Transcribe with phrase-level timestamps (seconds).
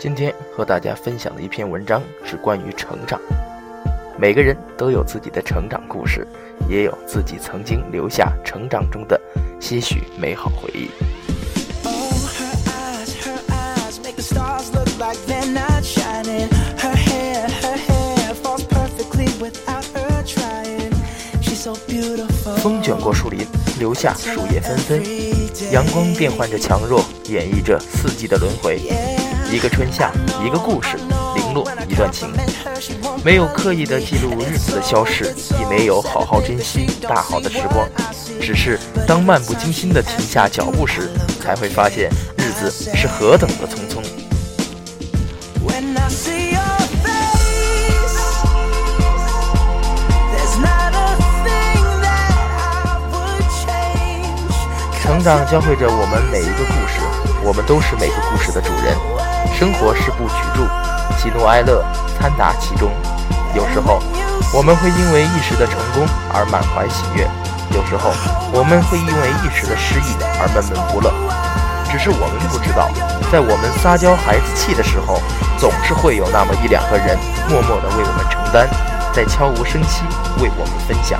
[0.00, 3.20] 今天和大家分享的一篇文章是关于成长。
[4.18, 6.26] 每个人都有自己的成长故事，
[6.70, 9.20] 也有自己曾经留下成长中的
[9.60, 10.88] 些许美好回忆。
[22.62, 23.46] 风卷过树林，
[23.78, 25.02] 留下树叶纷纷，
[25.70, 28.80] 阳光变换着强弱，演绎着四季的轮回。
[29.52, 30.12] 一个春夏，
[30.44, 30.96] 一个故事，
[31.34, 32.32] 零落一段情，
[33.24, 37.88] 没有刻意的记录日子的消逝，亦没有好好珍惜大好的时光，
[38.40, 38.78] 只是
[39.08, 44.00] 当漫不经心的停下脚步时，才会发现日子是何等的匆匆。
[55.02, 57.00] 成长教会着我们每一个故事，
[57.42, 59.29] 我们都是每个故事的主人。
[59.58, 60.64] 生活是部曲注，
[61.18, 61.84] 喜怒哀乐
[62.18, 62.90] 掺杂其中。
[63.54, 64.00] 有时候，
[64.54, 67.26] 我们会因为一时的成功而满怀喜悦；
[67.74, 68.10] 有时候，
[68.52, 71.12] 我们会因为一时的失意而闷闷不乐。
[71.90, 72.88] 只是我们不知道，
[73.32, 75.20] 在我们撒娇孩子气的时候，
[75.58, 77.18] 总是会有那么一两个人
[77.48, 78.68] 默默地为我们承担，
[79.12, 80.02] 在悄无声息
[80.40, 81.18] 为我们分享。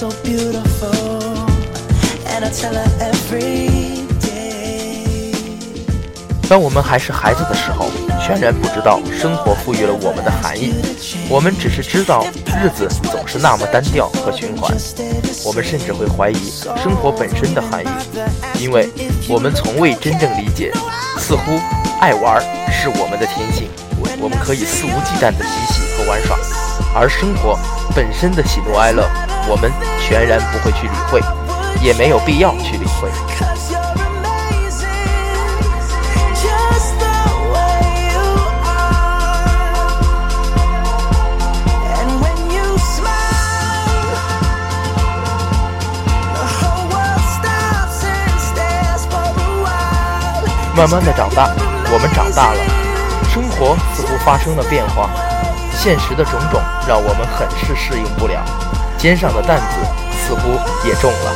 [0.00, 3.68] So beautiful，and a color every
[6.48, 10.72] 当我们还是孩子的时候，全然不知道生活赋予了我们的含义。
[11.28, 14.74] 我们只是知道日子总是那么单调和循环。
[15.44, 16.50] 我们甚至会怀疑
[16.82, 17.88] 生活本身的含义，
[18.58, 18.88] 因为
[19.28, 20.72] 我们从未真正理解，
[21.18, 21.60] 似乎
[22.00, 22.42] 爱玩
[22.72, 23.68] 是我们的天性，
[24.18, 26.38] 我们可以肆无忌惮的嬉戏和玩耍，
[26.94, 27.58] 而生活。
[27.94, 29.08] 本身的喜怒哀乐，
[29.48, 29.70] 我们
[30.00, 31.20] 全然不会去理会，
[31.82, 33.10] 也没有必要去理会。
[50.76, 51.50] 慢慢的长大，
[51.92, 52.58] 我们长大了，
[53.28, 55.10] 生活似乎发生了变化。
[55.82, 58.44] 现实的种种让我们很是适应不了，
[58.98, 59.80] 肩上的担子
[60.12, 60.50] 似乎
[60.86, 61.32] 也重了。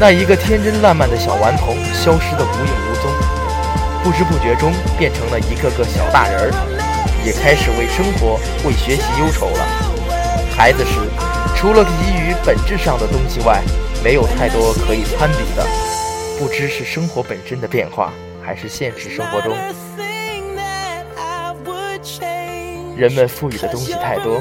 [0.00, 3.12] 那一个天真烂漫的小顽童消失得无影无踪，
[4.02, 6.52] 不知不觉中变成了一个个小大人儿，
[7.22, 9.66] 也开始为生活、为学习忧愁了。
[10.56, 10.92] 孩子时，
[11.54, 13.60] 除了给予本质上的东西外，
[14.02, 15.62] 没有太多可以攀比的。
[16.38, 18.10] 不知是生活本身的变化，
[18.42, 19.54] 还是现实生活中。
[22.96, 24.40] 人们赋予的东西太多，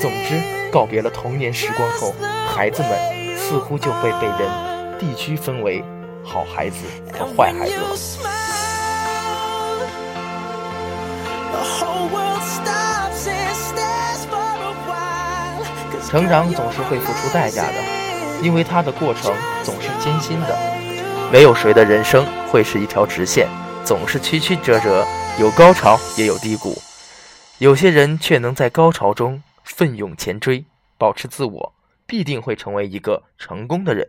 [0.00, 0.40] 总之，
[0.70, 2.14] 告别了童年时光后，
[2.52, 5.82] 孩子们似乎就会被人地区分为
[6.24, 6.76] 好孩子
[7.12, 7.88] 和坏孩子了。
[16.08, 17.74] 成长总是会付出代价的，
[18.42, 20.56] 因为它的过程总是艰辛的。
[21.32, 23.48] 没有谁的人生会是一条直线，
[23.84, 25.06] 总是曲曲折折，
[25.38, 26.76] 有高潮也有低谷。
[27.64, 30.66] 有些人却能在高潮中奋勇前追，
[30.98, 34.06] 保持自我，必定会成为一个成功的人；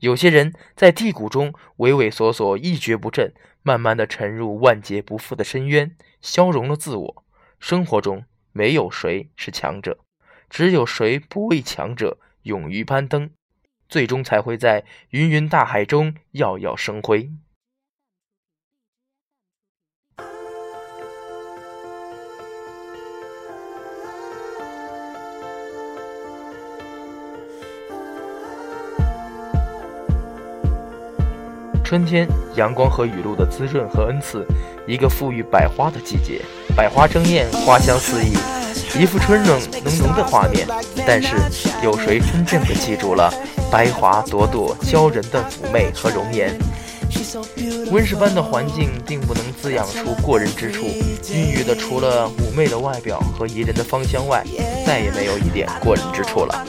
[0.00, 7.24] 有些人在低谷中畏畏缩缩，一蹶不振，慢慢的沉入万劫不复的深渊，消融了自我。
[7.58, 10.00] 生活中没有谁是强者，
[10.50, 13.30] 只有谁不为强者，勇于攀登，
[13.88, 17.30] 最终才会在芸芸大海中耀耀生辉。
[31.94, 34.44] 春天，阳光和雨露的滋润和恩赐，
[34.84, 36.40] 一个馥郁百花的季节，
[36.74, 38.32] 百花争艳，花香四溢，
[39.00, 40.66] 一幅春暖浓浓的画面。
[41.06, 41.36] 但是，
[41.84, 43.32] 有谁真正的记住了
[43.70, 46.58] 白花朵朵娇人的妩媚和容颜？
[47.92, 50.86] 温室般的环境并不能滋养出过人之处，
[51.32, 54.44] 孕育的除了妩媚的外表和宜人的芳香外，
[54.84, 56.66] 再也没有一点过人之处了。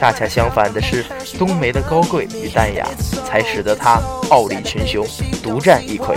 [0.00, 1.04] 恰恰相反的是，
[1.38, 2.86] 冬梅的高贵与淡雅，
[3.26, 4.00] 才使得她
[4.30, 5.06] 傲立群雄，
[5.42, 6.16] 独占一魁。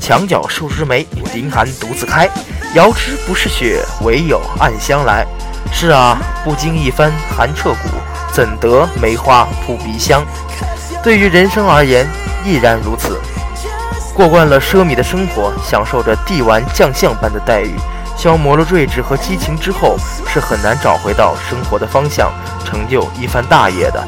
[0.00, 2.26] 墙角数枝梅，凌寒独自开。
[2.74, 5.26] 遥知不是雪，唯有暗香来。
[5.70, 7.90] 是啊，不经一番寒彻骨，
[8.32, 10.24] 怎得梅花扑鼻香？
[11.04, 12.08] 对于人生而言，
[12.42, 13.20] 亦然如此。
[14.14, 17.74] 过惯了奢靡的生活，享受着帝王将相般的待遇，
[18.16, 19.96] 消磨了睿智和激情之后，
[20.28, 22.30] 是很难找回到生活的方向，
[22.64, 24.06] 成就一番大业的。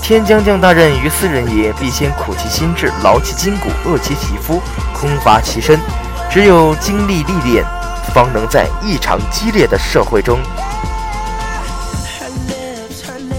[0.00, 4.60] 天将降大任于斯人也，必先苦其心志，劳其筋骨，饿其体肤，
[4.92, 5.78] 空乏其身。
[6.30, 7.64] 只有经历历练，
[8.14, 10.40] 方能在异常激烈的社会中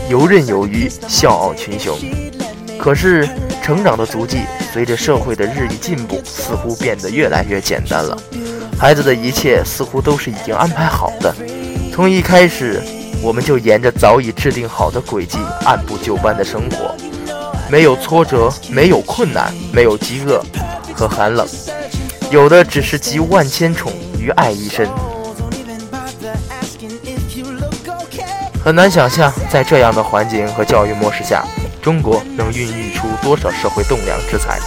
[0.10, 1.98] 游刃有余，笑傲群雄。
[2.78, 3.28] 可是，
[3.64, 4.42] 成长的足迹
[4.74, 8.18] 随着社会的日益进步，似乎变得越来越简单了。
[8.78, 11.34] 孩子的一切似乎都是已经安排好的，
[11.94, 12.84] 从一开始，
[13.22, 16.94] 我们就沿着早已制定好的轨迹，按部就班的生活，
[17.72, 20.44] 没有挫折，没有困难，没有饥饿
[20.94, 21.48] 和寒冷。
[22.30, 24.90] 有的只是集万千宠于爱一身，
[28.62, 31.46] 很难想象在这样的环境和教育模式下，
[31.84, 34.58] 中国能孕育出多少社会栋梁之才。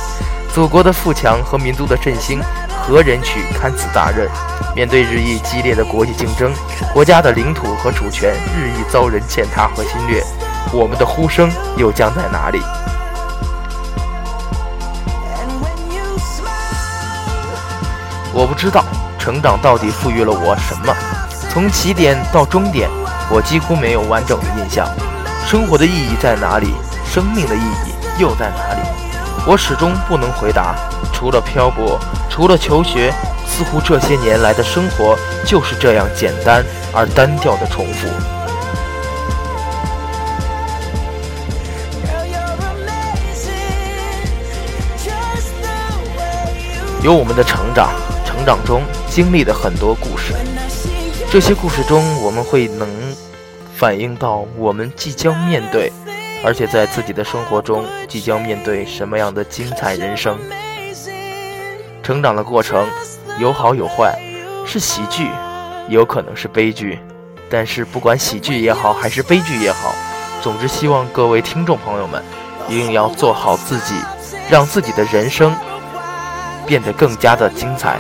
[0.53, 2.43] 祖国的富强和民族的振兴，
[2.83, 4.29] 何人去堪此大任？
[4.75, 6.53] 面对日益激烈的国际竞争，
[6.93, 10.23] 国家的领土和主权日益遭人践踏和侵略，
[10.75, 12.61] 我们的呼声又将在哪里？
[18.35, 18.85] 我不知道
[19.19, 20.95] 成长到底赋予了我什么。
[21.49, 22.91] 从起点到终点，
[23.31, 24.87] 我几乎没有完整的印象。
[25.47, 26.75] 生活的意义在哪里？
[27.13, 28.81] 生命的意义又在哪里？
[29.47, 30.75] 我始终不能回答。
[31.13, 31.99] 除了漂泊，
[32.29, 33.13] 除了求学，
[33.47, 38.09] 似乎这些年来的生活就是这样简单而单调的重复。
[47.03, 47.91] 有我们的成长。
[48.27, 50.35] 成长中经历的很多故事，
[51.31, 52.87] 这些故事中我们会能
[53.75, 55.91] 反映到我们即将面对，
[56.47, 60.39] 而且在自己的生活中即将面对什么样的精彩人生。
[62.05, 62.87] 成长的过程
[63.41, 64.17] 有好有坏，
[64.65, 65.29] 是喜剧，
[65.89, 67.01] 有可能是悲剧。
[67.51, 69.93] 但是不管喜剧也好，还是悲剧也好，
[70.41, 72.23] 总之希望各位听众朋友们
[72.69, 73.97] 一定要做好自己，
[74.49, 75.53] 让自己的人生
[76.65, 77.99] 变得更加的精彩。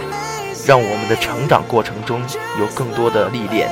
[0.64, 2.20] 让我们的成长过程中
[2.60, 3.68] 有更多的历练。